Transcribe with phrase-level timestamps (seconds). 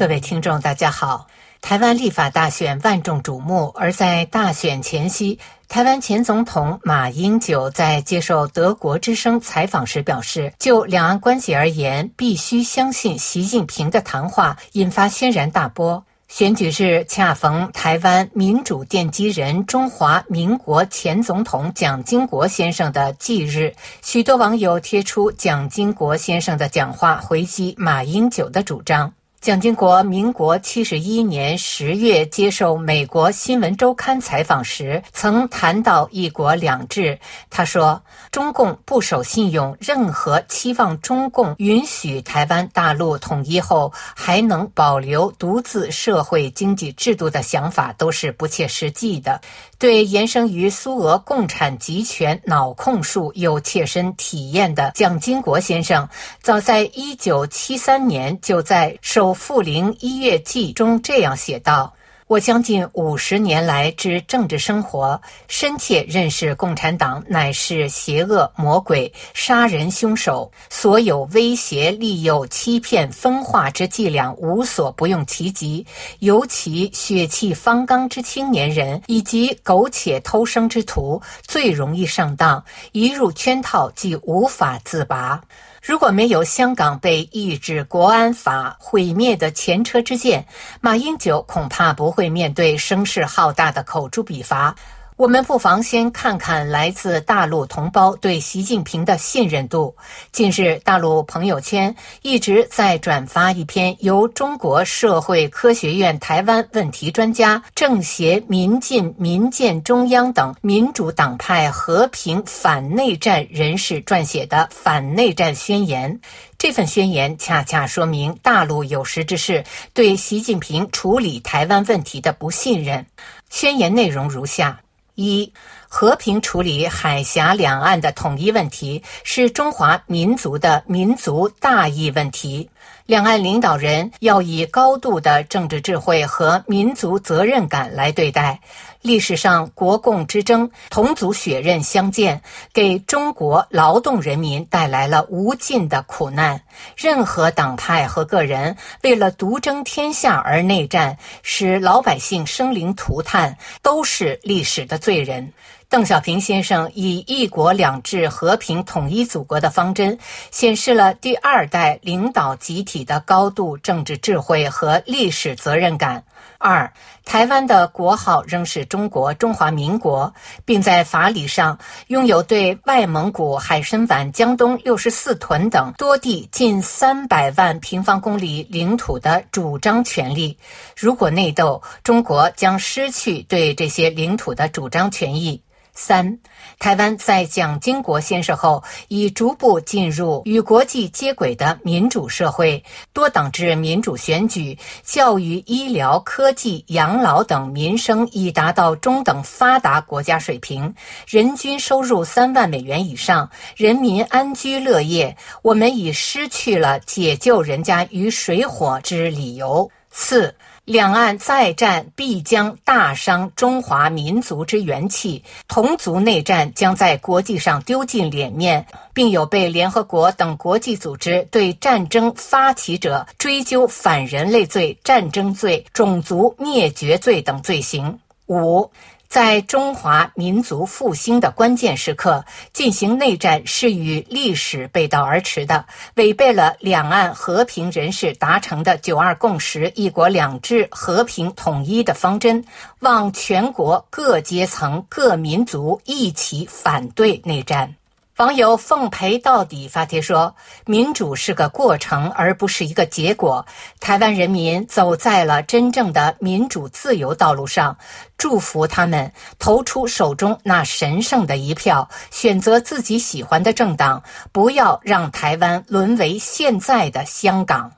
[0.00, 1.26] 各位听众，大家好。
[1.60, 5.38] 台湾立法大选万众瞩目，而在大选前夕，
[5.68, 16.02] 台湾前总统马英九在接受德国之声采访时表示，就两岸关系而言，必须相信习近平的谈话，引发轩然大波。
[16.28, 29.12] 选举日恰逢台湾民主奠基人、中华民国前总统蒋经国先生的忌日，许多网友贴出蒋经国先生的讲话回击马英九的主张。
[29.40, 37.18] 蒋经国民国七十一年十月接受美国新闻周刊采访时，曾谈到“一国两制”。
[37.48, 49.40] 他说：“中共不守信用，任何期望中共允许台湾大陆统一后还能保留独自社会经济制度的想法，都是不切实际的。”
[49.80, 56.06] 对延伸于苏俄共产集权脑控术有切身体验的蒋经国先生，
[56.42, 59.29] 早在一九七三年就在首。
[59.32, 61.92] 《富林一月记》中这样写道
[62.26, 75.84] ：“我将近五十年来之政治生活，深切认识共产党乃是邪恶魔鬼、杀人凶手，所有威胁、利诱、欺骗、分化之伎俩无所不用其极。
[76.20, 85.40] 尤其血气方刚之青年人以及苟且偷生之徒，最容易上当，一入圈套即无法自拔。”
[85.80, 90.46] 如果没有香港被抑制国安法毁灭的前车之鉴，
[90.82, 94.76] 马英九恐怕不会面对声势浩大的口诛笔伐。
[95.20, 99.94] 我们不妨先看看来自大陆同胞对习近平的信任度。
[100.32, 116.18] 近日，大陆朋友圈一直在转发一篇由中国社会科学院台湾问题专家、政协民进民建中央等民主党派和平反内战人士撰写的反内战宣言。
[116.56, 123.04] 这份宣言恰恰说明大陆有识之士对习近平处理台湾问题的不信任。
[123.50, 124.80] 宣言内容如下。
[125.20, 125.52] 一、
[125.86, 132.70] 和平处理海峡两岸的统一问题是中华民族的民族大义问题。
[133.04, 138.60] 两岸领导人要以高度的政治智慧和民族责任感来对待。
[139.02, 146.60] 历史上国共之争，同族血刃相见，给中国劳动人民带来了无尽的苦难。
[146.96, 155.52] 任何党派和个人为了独争天下而内战，使老百姓生灵涂炭，都是历史的罪人。
[155.90, 160.16] 邓小平先生以“一国两制”和平统一祖国的方针，
[160.52, 166.22] 显示了第二代领导集体的高度政治智慧和历史责任感。
[166.58, 166.92] 二，
[167.24, 170.32] 台湾的国号仍是中国中华民国，
[170.64, 171.76] 并在法理上
[172.06, 180.56] 拥有对外蒙古、海参崴、江东六十四屯等多地近三百万平方公里领土的主张权利。
[180.96, 185.60] 如果内斗，中国将失去对这些领土的主张权益。
[186.00, 186.38] 三，
[186.78, 200.94] 台湾在蒋经国先生后，已逐步进入与国际接轨的民主社会，多党制民主选举、教育、医疗、科技、养老等民生已达到中等发达国家水平，
[201.28, 205.36] 人均收入三万美元以上，人民安居乐业。
[205.60, 209.90] 我们已失去了解救人家于水火之理由。
[210.10, 210.54] 四。
[210.90, 218.84] 两岸再战必将大伤中华民族之元气，同族内战将在国际上丢尽脸面，
[219.14, 228.18] 并有被联合国等国际组织对战争发起者追究反人类罪、战争罪、种族灭绝罪等罪行。
[228.48, 228.90] 五。
[229.30, 235.86] 在中华民族复兴的关键时刻进行内战是与历史背道而驰的，
[236.16, 242.64] 违背了两岸和平人士达成的“九二共识”“一国两制”和平统一的方针，
[242.98, 247.99] 望全国各阶层、各民族一起反对内战。
[248.40, 250.56] 网友奉陪到底发帖说
[250.88, 253.66] ：“民主是个过程，而不是一个结果。
[254.00, 257.98] 台湾人民走在了真正的民主自由道路上，
[258.38, 264.22] 祝福他们投出手中那神圣的一票，选择自己喜欢的政党，
[264.52, 267.92] 不要让台湾沦为现在的香港。”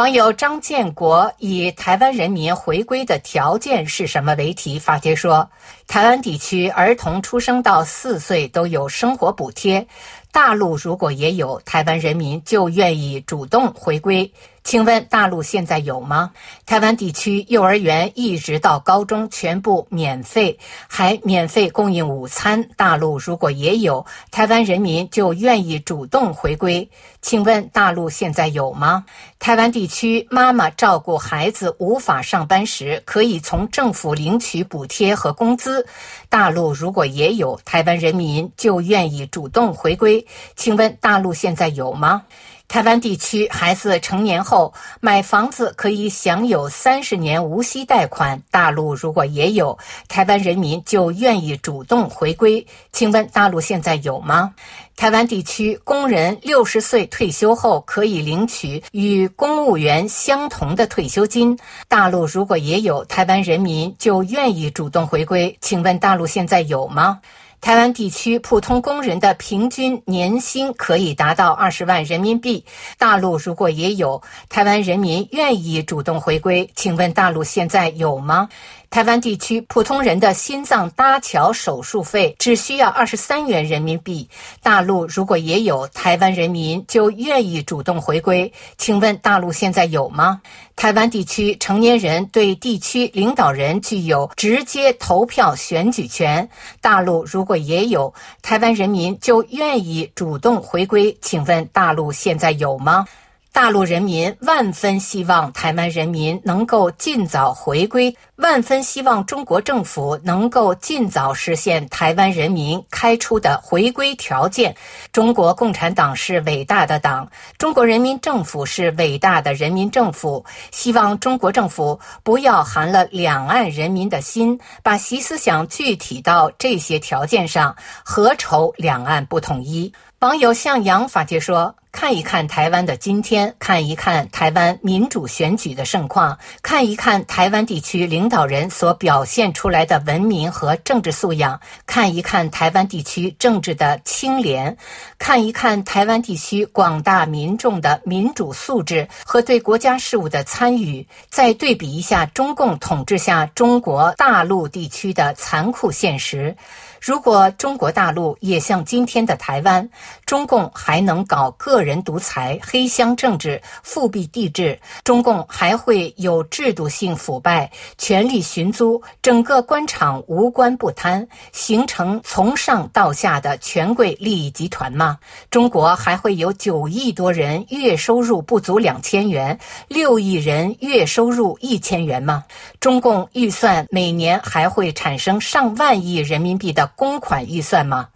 [0.00, 5.46] 网友张建国以“台湾人民回归的条件是什么”为题发帖说
[5.86, 9.86] ：“台湾地区儿童出生到四岁都有生活补贴，
[10.32, 14.32] 大陆如果也有，台湾人民就愿意主动回归。
[14.62, 16.32] 请问大陆现在有吗？
[16.66, 22.68] 台湾地区幼儿园一直到高中全部免费，还免费供应午餐。
[22.76, 26.88] 大陆如果也有，台湾人民就愿意主动回归。
[27.22, 29.04] 请问大陆现在有吗？
[29.38, 35.86] 台湾地区妈妈照顾孩子无法上班时，可以从政府领取补贴和工资。
[36.28, 40.26] 大陆如果也有，台湾人民就愿意主动回归。
[40.54, 42.22] 请问大陆现在有吗？
[42.70, 48.40] 台湾地区孩子成年后买房子可以享有三十年无息贷款。
[48.48, 49.76] 大陆如果也有，
[50.06, 52.64] 台湾人民就愿意主动回归。
[52.92, 54.54] 请问大陆现在有吗？
[54.94, 61.58] 台湾地区工人六十岁退休后可以领取与公务员相同的退休金。
[61.88, 65.58] 大陆如果也有，台湾人民就愿意主动回归。
[65.60, 67.18] 请问大陆现在有吗？
[67.60, 72.64] 台湾地区普通工人的平均年薪可以达到二十万人民币。
[72.98, 76.70] 大陆如果也有，台湾人民愿意主动回归。
[76.74, 78.48] 请问大陆现在有吗？
[78.90, 84.28] 台湾地区普通人的心脏搭桥手术费只需要二十三元人民币。
[84.64, 88.52] 大陆如果也有，台湾人民就愿意主动回归。
[88.78, 90.42] 请问大陆现在有吗？
[90.74, 96.48] 台湾地区成年人对地区领导人具有直接投票选举权。
[96.80, 98.12] 大陆如果也有，
[98.42, 101.16] 台湾人民就愿意主动回归。
[101.22, 103.06] 请问大陆现在有吗？
[103.52, 114.76] 大陆人民万分希望台湾人民能够尽早回归，万分希望中国政府能够尽早实现台湾人民开出的回归条件。
[115.12, 120.44] 中国共产党是伟大的党，中国人民政府是伟大的人民政府。
[120.70, 129.92] 希望中国政府不要寒了两岸人民的心，把习思想具体到这些条件上，何愁两岸不统一？
[130.20, 131.74] 网友向阳法界说。
[131.92, 144.76] 看一看台湾的今天，看一看台湾民主选举的盛况，看一看台湾地区领导人所表现出来的文明和政治素养，看一看台湾地区政治的清廉，
[145.18, 156.56] 看一看台湾地区广大民众的民主素质和对国家事务的参与，再对比一下中共统治下中国大陆地区的残酷现实。
[157.00, 159.88] 如果中国大陆也像今天的台湾，
[160.26, 175.18] 中共还能搞个人独裁、黑箱政治、复辟帝制，中共还会有制度性腐败、权力寻租、整个官场无官不贪，形成从上到下的权贵利益集团吗？
[175.50, 182.44] 中国还会有九亿多人月收入不足两千元，六亿人月收入一千元吗？
[182.78, 186.86] 中共预算每年还会产生上万亿人民币的？
[186.94, 188.08] 公款预算吗？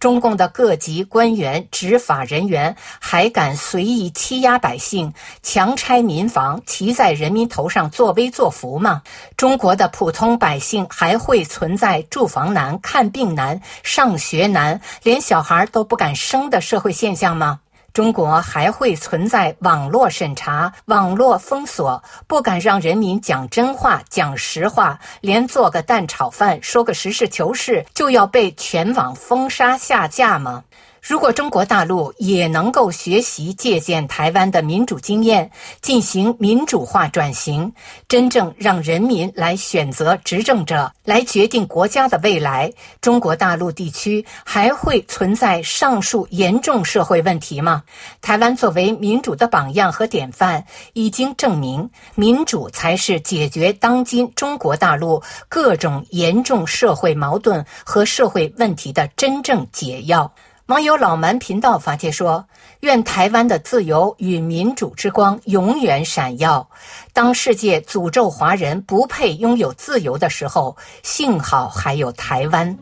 [0.00, 5.12] 中共的各级官员、执法人员还敢随意欺压百姓、
[5.42, 9.02] 强拆民房、骑在人民头上作威作福吗？
[9.36, 17.60] 中国的普通百姓还会存在住房难、看病难、上学难，连小孩都不敢生的社会现象吗？
[17.92, 30.62] 中国还会存在网络审查、网络封锁，不敢让人民讲真话、讲实话，连做个蛋炒饭、说个实事求是，就要被全网封杀下架吗？
[31.00, 35.50] 如果中国大陆也能够学习借鉴台湾的民主经验，
[35.80, 37.72] 进行民主化转型，
[38.08, 47.84] 真正让人民来选择执政者，来决定国家的未来，中国大陆地区还会存在上述严重社会问题吗？
[48.20, 60.32] 台湾作为民主的榜样和典范，已经证明民主才是解决当今中国大陆各种严重社会矛盾和社会问题的真正解药。
[60.68, 62.46] 网友老蛮频道发帖说
[62.80, 66.68] ：“愿台湾的自由与民主之光永远闪耀。
[67.14, 72.76] 当世界诅咒华人不配拥有自由的时候，幸好还有台湾。”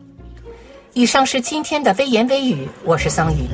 [0.91, 3.47] 以上是今天的微言微语，我是桑榆。